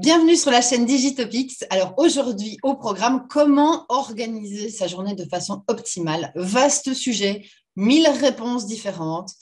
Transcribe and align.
Bienvenue 0.00 0.34
sur 0.34 0.50
la 0.50 0.62
chaîne 0.62 0.86
Digitopics. 0.86 1.62
Alors 1.68 1.92
aujourd'hui 1.98 2.56
au 2.62 2.74
programme, 2.74 3.26
comment 3.28 3.84
organiser 3.90 4.70
sa 4.70 4.86
journée 4.86 5.14
de 5.14 5.26
façon 5.26 5.62
optimale? 5.68 6.32
Vaste 6.36 6.94
sujet, 6.94 7.44
mille 7.76 8.08
réponses 8.08 8.64
différentes. 8.64 9.32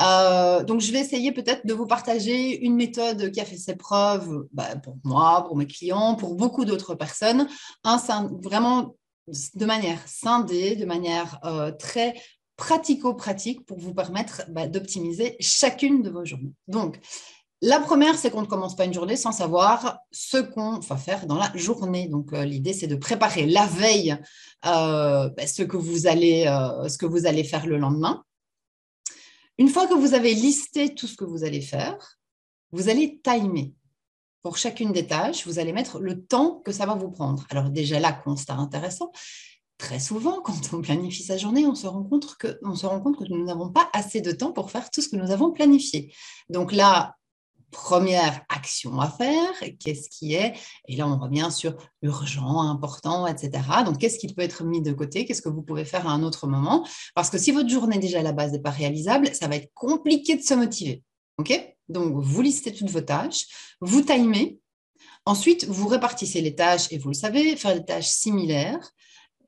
Euh, 0.00 0.64
donc 0.64 0.82
je 0.82 0.92
vais 0.92 0.98
essayer 0.98 1.32
peut-être 1.32 1.66
de 1.66 1.72
vous 1.72 1.86
partager 1.86 2.62
une 2.62 2.76
méthode 2.76 3.30
qui 3.30 3.40
a 3.40 3.46
fait 3.46 3.56
ses 3.56 3.74
preuves 3.74 4.46
bah, 4.52 4.76
pour 4.76 4.98
moi, 5.02 5.46
pour 5.46 5.56
mes 5.56 5.66
clients, 5.66 6.14
pour 6.14 6.34
beaucoup 6.34 6.66
d'autres 6.66 6.94
personnes, 6.94 7.48
vraiment 8.42 8.94
de 9.54 9.64
manière 9.64 10.06
scindée, 10.06 10.76
de 10.76 10.84
manière 10.84 11.38
euh, 11.46 11.72
très 11.72 12.20
pratico-pratique 12.58 13.64
pour 13.64 13.78
vous 13.78 13.94
permettre 13.94 14.42
bah, 14.50 14.66
d'optimiser 14.66 15.36
chacune 15.40 16.02
de 16.02 16.10
vos 16.10 16.26
journées. 16.26 16.52
Donc, 16.68 16.98
la 17.64 17.78
première, 17.78 18.18
c'est 18.18 18.32
qu'on 18.32 18.40
ne 18.40 18.46
commence 18.46 18.74
pas 18.74 18.86
une 18.86 18.92
journée 18.92 19.14
sans 19.14 19.30
savoir 19.30 20.00
ce 20.10 20.38
qu'on 20.38 20.80
va 20.80 20.96
faire 20.96 21.26
dans 21.26 21.38
la 21.38 21.52
journée. 21.54 22.08
Donc, 22.08 22.32
euh, 22.32 22.44
l'idée, 22.44 22.72
c'est 22.72 22.88
de 22.88 22.96
préparer 22.96 23.46
la 23.46 23.66
veille 23.66 24.16
euh, 24.66 25.30
ben, 25.30 25.46
ce, 25.46 25.62
que 25.62 25.76
vous 25.76 26.08
allez, 26.08 26.44
euh, 26.48 26.88
ce 26.88 26.98
que 26.98 27.06
vous 27.06 27.24
allez 27.24 27.44
faire 27.44 27.66
le 27.66 27.78
lendemain. 27.78 28.24
Une 29.58 29.68
fois 29.68 29.86
que 29.86 29.94
vous 29.94 30.14
avez 30.14 30.34
listé 30.34 30.92
tout 30.92 31.06
ce 31.06 31.14
que 31.14 31.24
vous 31.24 31.44
allez 31.44 31.60
faire, 31.60 32.18
vous 32.72 32.88
allez 32.88 33.20
timer. 33.22 33.72
Pour 34.42 34.56
chacune 34.56 34.90
des 34.90 35.06
tâches, 35.06 35.46
vous 35.46 35.60
allez 35.60 35.72
mettre 35.72 36.00
le 36.00 36.20
temps 36.20 36.60
que 36.64 36.72
ça 36.72 36.84
va 36.84 36.96
vous 36.96 37.12
prendre. 37.12 37.46
Alors 37.48 37.70
déjà 37.70 38.00
là, 38.00 38.12
constat 38.12 38.54
intéressant, 38.54 39.12
très 39.78 40.00
souvent, 40.00 40.40
quand 40.44 40.72
on 40.72 40.80
planifie 40.80 41.22
sa 41.22 41.36
journée, 41.36 41.64
on 41.64 41.76
se 41.76 41.86
rend 41.86 42.02
que, 42.40 42.58
on 42.64 42.74
se 42.74 42.86
rend 42.86 43.00
compte 43.00 43.18
que 43.18 43.32
nous 43.32 43.44
n'avons 43.44 43.70
pas 43.70 43.88
assez 43.92 44.20
de 44.20 44.32
temps 44.32 44.50
pour 44.50 44.72
faire 44.72 44.90
tout 44.90 45.00
ce 45.00 45.08
que 45.08 45.16
nous 45.16 45.30
avons 45.30 45.52
planifié. 45.52 46.12
Donc 46.48 46.72
là, 46.72 47.14
première 47.72 48.42
action 48.48 49.00
à 49.00 49.08
faire, 49.08 49.52
qu'est-ce 49.80 50.08
qui 50.08 50.34
est, 50.34 50.54
et 50.86 50.94
là 50.94 51.08
on 51.08 51.18
revient 51.18 51.48
sur 51.50 51.74
urgent, 52.02 52.60
important, 52.60 53.26
etc. 53.26 53.50
Donc 53.84 53.98
qu'est-ce 53.98 54.18
qui 54.18 54.32
peut 54.32 54.42
être 54.42 54.62
mis 54.62 54.80
de 54.80 54.92
côté, 54.92 55.24
qu'est-ce 55.24 55.42
que 55.42 55.48
vous 55.48 55.62
pouvez 55.62 55.84
faire 55.84 56.06
à 56.06 56.12
un 56.12 56.22
autre 56.22 56.46
moment, 56.46 56.86
parce 57.16 57.30
que 57.30 57.38
si 57.38 57.50
votre 57.50 57.68
journée 57.68 57.98
déjà 57.98 58.20
à 58.20 58.22
la 58.22 58.32
base 58.32 58.52
n'est 58.52 58.60
pas 58.60 58.70
réalisable, 58.70 59.34
ça 59.34 59.48
va 59.48 59.56
être 59.56 59.72
compliqué 59.74 60.36
de 60.36 60.42
se 60.42 60.54
motiver. 60.54 61.02
Donc 61.88 62.22
vous 62.22 62.42
listez 62.42 62.72
toutes 62.72 62.90
vos 62.90 63.00
tâches, 63.00 63.46
vous 63.80 64.02
timez, 64.02 64.60
ensuite 65.26 65.64
vous 65.64 65.88
répartissez 65.88 66.40
les 66.40 66.54
tâches, 66.54 66.92
et 66.92 66.98
vous 66.98 67.08
le 67.08 67.14
savez, 67.14 67.56
faire 67.56 67.74
des 67.74 67.84
tâches 67.84 68.08
similaires, 68.08 68.90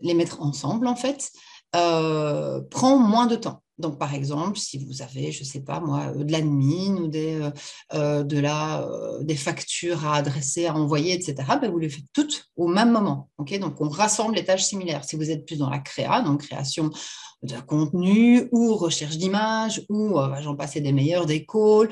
les 0.00 0.14
mettre 0.14 0.42
ensemble 0.42 0.86
en 0.86 0.96
fait, 0.96 1.30
euh, 1.76 2.60
prend 2.70 2.98
moins 2.98 3.26
de 3.26 3.36
temps. 3.36 3.63
Donc, 3.78 3.98
par 3.98 4.14
exemple, 4.14 4.58
si 4.58 4.78
vous 4.78 5.02
avez, 5.02 5.32
je 5.32 5.40
ne 5.40 5.44
sais 5.44 5.60
pas 5.60 5.80
moi, 5.80 6.12
euh, 6.14 6.24
de 6.24 6.30
l'admin 6.30 6.96
ou 6.96 7.08
des, 7.08 7.40
euh, 7.40 7.50
euh, 7.94 8.22
de 8.22 8.38
la, 8.38 8.86
des 9.22 9.34
factures 9.34 10.06
à 10.06 10.16
adresser, 10.16 10.66
à 10.66 10.74
envoyer, 10.74 11.14
etc., 11.14 11.34
ben, 11.60 11.70
vous 11.70 11.78
les 11.78 11.88
faites 11.88 12.04
toutes 12.12 12.46
au 12.56 12.68
même 12.68 12.92
moment. 12.92 13.28
ok? 13.38 13.58
Donc, 13.58 13.80
on 13.80 13.88
rassemble 13.88 14.36
les 14.36 14.44
tâches 14.44 14.64
similaires. 14.64 15.04
Si 15.04 15.16
vous 15.16 15.30
êtes 15.30 15.44
plus 15.44 15.58
dans 15.58 15.70
la 15.70 15.80
créa, 15.80 16.22
donc 16.22 16.42
création 16.42 16.90
de 17.42 17.56
contenu 17.60 18.48
ou 18.52 18.74
recherche 18.74 19.18
d'images 19.18 19.82
ou, 19.90 20.16
j'en 20.40 20.56
passais 20.56 20.80
des 20.80 20.92
meilleurs, 20.92 21.26
des 21.26 21.44
calls, 21.44 21.90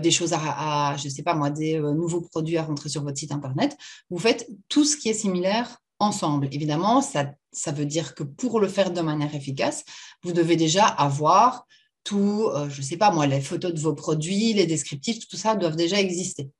des 0.00 0.10
choses 0.10 0.34
à, 0.34 0.94
je 0.98 1.06
ne 1.06 1.10
sais 1.10 1.22
pas 1.22 1.34
moi, 1.34 1.48
des 1.48 1.78
nouveaux 1.80 2.20
produits 2.20 2.58
à 2.58 2.62
rentrer 2.62 2.90
sur 2.90 3.02
votre 3.02 3.16
site 3.16 3.32
Internet, 3.32 3.74
vous 4.10 4.18
faites 4.18 4.46
tout 4.68 4.84
ce 4.84 4.98
qui 4.98 5.08
est 5.08 5.14
similaire 5.14 5.78
ensemble. 6.02 6.48
Évidemment, 6.52 7.00
ça, 7.00 7.32
ça 7.52 7.72
veut 7.72 7.86
dire 7.86 8.14
que 8.14 8.22
pour 8.22 8.60
le 8.60 8.68
faire 8.68 8.90
de 8.90 9.00
manière 9.00 9.34
efficace, 9.34 9.84
vous 10.22 10.32
devez 10.32 10.56
déjà 10.56 10.84
avoir 10.84 11.66
tout, 12.04 12.48
euh, 12.54 12.68
je 12.68 12.80
ne 12.80 12.86
sais 12.86 12.96
pas 12.96 13.10
moi, 13.10 13.26
les 13.26 13.40
photos 13.40 13.72
de 13.72 13.80
vos 13.80 13.94
produits, 13.94 14.52
les 14.52 14.66
descriptifs, 14.66 15.28
tout 15.28 15.36
ça 15.36 15.54
doivent 15.54 15.76
déjà 15.76 16.00
exister. 16.00 16.50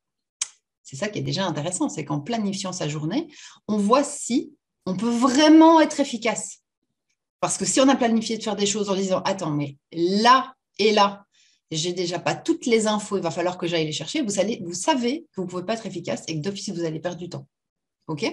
C'est 0.82 0.96
ça 0.96 1.08
qui 1.08 1.18
est 1.18 1.22
déjà 1.22 1.46
intéressant, 1.46 1.88
c'est 1.88 2.04
qu'en 2.04 2.20
planifiant 2.20 2.72
sa 2.72 2.88
journée, 2.88 3.28
on 3.66 3.76
voit 3.76 4.04
si 4.04 4.54
on 4.86 4.96
peut 4.96 5.10
vraiment 5.10 5.80
être 5.80 6.00
efficace. 6.00 6.58
Parce 7.40 7.58
que 7.58 7.64
si 7.64 7.80
on 7.80 7.88
a 7.88 7.96
planifié 7.96 8.38
de 8.38 8.42
faire 8.42 8.56
des 8.56 8.66
choses 8.66 8.88
en 8.88 8.94
disant, 8.94 9.20
attends, 9.24 9.50
mais 9.50 9.76
là 9.92 10.54
et 10.78 10.92
là, 10.92 11.24
j'ai 11.70 11.92
déjà 11.92 12.18
pas 12.18 12.34
toutes 12.34 12.66
les 12.66 12.86
infos, 12.86 13.16
il 13.16 13.22
va 13.22 13.30
falloir 13.30 13.56
que 13.56 13.66
j'aille 13.66 13.86
les 13.86 13.92
chercher, 13.92 14.20
vous, 14.20 14.32
vous 14.64 14.74
savez 14.74 15.26
que 15.32 15.40
vous 15.40 15.44
ne 15.44 15.48
pouvez 15.48 15.64
pas 15.64 15.74
être 15.74 15.86
efficace 15.86 16.24
et 16.28 16.36
que 16.36 16.40
d'office, 16.40 16.70
vous 16.70 16.84
allez 16.84 17.00
perdre 17.00 17.18
du 17.18 17.28
temps. 17.28 17.46
OK? 18.08 18.24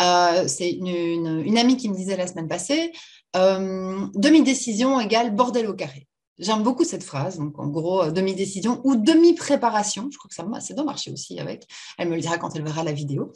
Euh, 0.00 0.48
c'est 0.48 0.70
une, 0.70 1.58
amie 1.58 1.76
qui 1.76 1.88
me 1.88 1.94
disait 1.94 2.16
la 2.16 2.26
semaine 2.26 2.48
passée, 2.48 2.92
euh, 3.36 4.06
demi-décision 4.14 5.00
égale 5.00 5.34
bordel 5.34 5.66
au 5.68 5.74
carré. 5.74 6.06
J'aime 6.40 6.62
beaucoup 6.62 6.84
cette 6.84 7.04
phrase, 7.04 7.36
donc 7.36 7.58
en 7.58 7.66
gros, 7.66 8.02
euh, 8.02 8.10
demi-décision 8.10 8.80
ou 8.84 8.96
demi-préparation, 8.96 10.08
je 10.10 10.16
crois 10.16 10.28
que 10.30 10.34
ça, 10.34 10.46
ça 10.60 10.72
doit 10.72 10.84
marcher 10.84 11.12
aussi 11.12 11.38
avec, 11.38 11.66
elle 11.98 12.08
me 12.08 12.14
le 12.14 12.20
dira 12.22 12.38
quand 12.38 12.56
elle 12.56 12.64
verra 12.64 12.82
la 12.82 12.92
vidéo, 12.92 13.32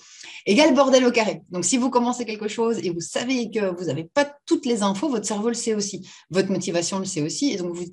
égale 0.46 0.74
bordel 0.74 1.04
au 1.04 1.10
carré. 1.10 1.42
Donc 1.50 1.66
si 1.66 1.76
vous 1.76 1.90
commencez 1.90 2.24
quelque 2.24 2.48
chose 2.48 2.78
et 2.78 2.88
vous 2.88 3.02
savez 3.02 3.50
que 3.50 3.78
vous 3.78 3.86
n'avez 3.86 4.04
pas 4.04 4.34
toutes 4.46 4.64
les 4.64 4.82
infos, 4.82 5.10
votre 5.10 5.26
cerveau 5.26 5.48
le 5.48 5.54
sait 5.54 5.74
aussi, 5.74 6.08
votre 6.30 6.50
motivation 6.50 6.98
le 6.98 7.04
sait 7.04 7.20
aussi, 7.20 7.52
et 7.52 7.58
donc 7.58 7.74
vous 7.74 7.84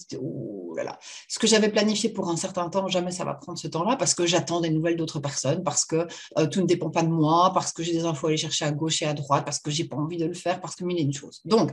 ce 1.27 1.39
que 1.39 1.47
j'avais 1.47 1.69
planifié 1.69 2.09
pour 2.09 2.29
un 2.29 2.35
certain 2.35 2.69
temps, 2.69 2.87
jamais 2.87 3.11
ça 3.11 3.23
va 3.25 3.33
prendre 3.33 3.57
ce 3.57 3.67
temps-là, 3.67 3.95
parce 3.95 4.13
que 4.13 4.25
j'attends 4.25 4.61
des 4.61 4.69
nouvelles 4.69 4.95
d'autres 4.95 5.19
personnes, 5.19 5.63
parce 5.63 5.85
que 5.85 6.07
euh, 6.37 6.47
tout 6.47 6.61
ne 6.61 6.65
dépend 6.65 6.89
pas 6.89 7.03
de 7.03 7.09
moi, 7.09 7.51
parce 7.53 7.71
que 7.71 7.83
j'ai 7.83 7.93
des 7.93 8.05
infos 8.05 8.27
à 8.27 8.29
aller 8.29 8.37
chercher 8.37 8.65
à 8.65 8.71
gauche 8.71 9.01
et 9.01 9.05
à 9.05 9.13
droite, 9.13 9.45
parce 9.45 9.59
que 9.59 9.71
j'ai 9.71 9.85
pas 9.85 9.97
envie 9.97 10.17
de 10.17 10.25
le 10.25 10.33
faire, 10.33 10.61
parce 10.61 10.75
que 10.75 10.83
mille 10.83 10.99
et 10.99 11.03
une 11.03 11.13
choses. 11.13 11.41
Donc, 11.45 11.71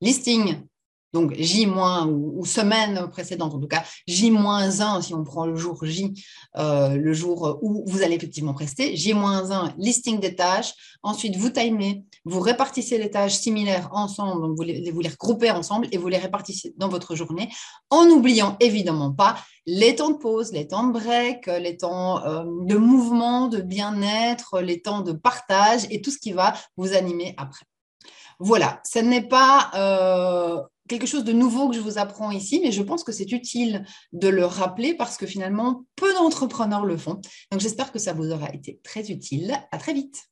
listing 0.00 0.62
donc 1.12 1.34
J- 1.34 1.66
ou, 1.66 2.44
semaine 2.44 3.08
précédente, 3.10 3.54
en 3.54 3.58
tout 3.60 3.68
cas 3.68 3.84
J-1 4.06 5.02
si 5.02 5.14
on 5.14 5.24
prend 5.24 5.46
le 5.46 5.56
jour 5.56 5.84
J, 5.84 6.12
euh, 6.56 6.96
le 6.96 7.12
jour 7.12 7.58
où 7.62 7.84
vous 7.86 8.02
allez 8.02 8.14
effectivement 8.14 8.54
prester, 8.54 8.96
J-1, 8.96 9.74
listing 9.78 10.20
des 10.20 10.34
tâches, 10.34 10.72
ensuite 11.02 11.36
vous 11.36 11.50
timez, 11.50 12.04
vous 12.24 12.40
répartissez 12.40 12.98
les 12.98 13.10
tâches 13.10 13.34
similaires 13.36 13.88
ensemble, 13.92 14.54
vous 14.54 14.62
les, 14.62 14.90
vous 14.90 15.00
les 15.00 15.08
regroupez 15.08 15.50
ensemble 15.50 15.88
et 15.92 15.96
vous 15.98 16.08
les 16.08 16.18
répartissez 16.18 16.74
dans 16.76 16.88
votre 16.88 17.14
journée, 17.14 17.48
en 17.90 18.06
n'oubliant 18.06 18.56
évidemment 18.60 19.12
pas 19.12 19.36
les 19.66 19.96
temps 19.96 20.10
de 20.10 20.18
pause, 20.18 20.52
les 20.52 20.68
temps 20.68 20.86
de 20.86 20.92
break, 20.92 21.46
les 21.46 21.76
temps 21.76 22.24
euh, 22.24 22.44
de 22.44 22.76
mouvement, 22.76 23.48
de 23.48 23.60
bien-être, 23.60 24.60
les 24.60 24.80
temps 24.80 25.00
de 25.00 25.12
partage 25.12 25.86
et 25.90 26.00
tout 26.00 26.10
ce 26.10 26.18
qui 26.18 26.32
va 26.32 26.54
vous 26.76 26.94
animer 26.94 27.34
après. 27.36 27.64
Voilà, 28.38 28.80
ce 28.84 28.98
n'est 28.98 29.26
pas 29.26 29.70
euh, 29.74 30.60
quelque 30.88 31.06
chose 31.06 31.24
de 31.24 31.32
nouveau 31.32 31.68
que 31.68 31.76
je 31.76 31.80
vous 31.80 31.98
apprends 31.98 32.30
ici, 32.30 32.60
mais 32.62 32.72
je 32.72 32.82
pense 32.82 33.04
que 33.04 33.12
c'est 33.12 33.30
utile 33.32 33.84
de 34.12 34.28
le 34.28 34.44
rappeler 34.44 34.94
parce 34.94 35.16
que 35.16 35.26
finalement, 35.26 35.84
peu 35.96 36.12
d'entrepreneurs 36.14 36.84
le 36.84 36.96
font. 36.96 37.20
Donc 37.50 37.60
j'espère 37.60 37.92
que 37.92 37.98
ça 37.98 38.12
vous 38.12 38.30
aura 38.30 38.52
été 38.52 38.80
très 38.82 39.10
utile. 39.10 39.56
À 39.72 39.78
très 39.78 39.92
vite. 39.92 40.28